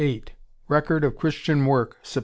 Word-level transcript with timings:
Record 0.67 1.03
of 1.03 1.15
Christian 1.15 1.67
Work, 1.67 1.95
Sept. 2.03 2.19